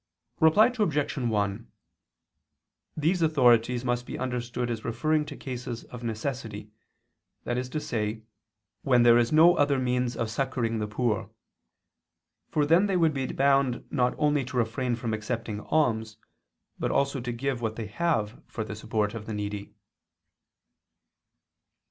[0.39, 1.15] Reply Obj.
[1.17, 1.71] 1:
[2.97, 6.71] These authorities must be understood as referring to cases of necessity,
[7.43, 8.23] that is to say,
[8.81, 11.29] when there is no other means of succoring the poor:
[12.49, 16.17] for then they would be bound not only to refrain from accepting alms,
[16.79, 19.75] but also to give what they have for the support of the needy.